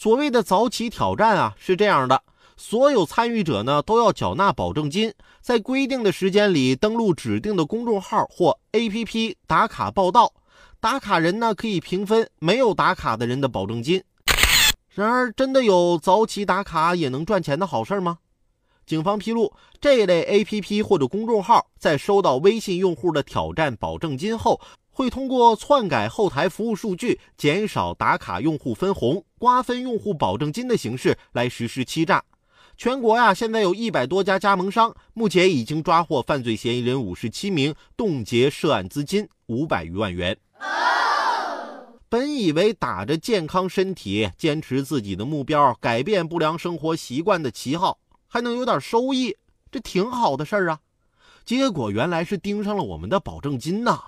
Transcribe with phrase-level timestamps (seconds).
[0.00, 2.22] 所谓的早起挑战啊，是这样的：
[2.56, 10.32] 所有参与者呢都要缴纳保证金，在规定的时间里登录指定的公众号或 APP 打卡报到。
[10.78, 14.00] 打卡人呢可以平分没有打卡的人的保证金。
[14.90, 18.18] 然而，真的有早起打卡也能赚钱的好事吗？
[18.86, 24.60] 警方披露，这类 APP 或者公众号在收到微信用户的挑战保证金后，
[24.98, 32.24] 会通过篡改后台服务数据、减少打卡用户分红、瓜分用户保证金的形式来实施欺诈。
[32.76, 40.36] 全国呀，现在有一百多家加盟商，目前已经抓获犯罪嫌疑人五十七名，冻结涉案资金五百余万元。
[42.08, 49.36] 本以为打着健康身体、坚持自己的目标、改变不良生活习惯的旗号，还能有点收益，
[49.70, 50.80] 这挺好的事儿啊。
[51.44, 54.00] 结果原来是盯上了我们的保证金呐！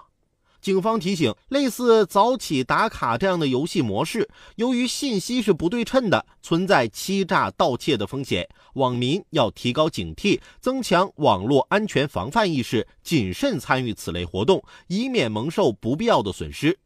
[0.60, 16.78] 警方提醒，类似早起打卡这样的游戏模式，由于信息是不对称的，存在欺诈盗窃的风险，网民要提高警惕，增强网络安全防范意识，谨慎参与此类活动，以免蒙受不必要的损失。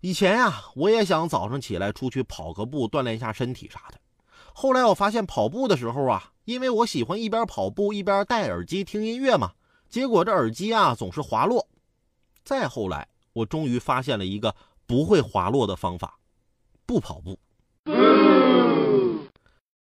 [0.00, 3.98] 以前呀，我也想早上起来出去跑个步，锻炼一下身体啥的。
[4.54, 9.52] 后来我发现跑步的时候啊，因为我喜欢一边跑步一边戴耳机听音乐嘛，
[9.88, 11.66] 结果这耳机啊总是滑落。
[12.44, 14.54] 再后来，我终于发现了一个
[14.86, 16.18] 不会滑落的方法：
[16.86, 17.38] 不跑步。